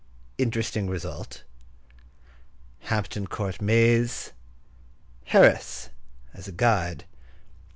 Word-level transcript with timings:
—Interesting 0.39 0.89
result.—Hampton 0.89 3.27
Court 3.27 3.61
Maze.—Harris 3.61 5.89
as 6.33 6.47
a 6.47 6.51
guide. 6.51 7.05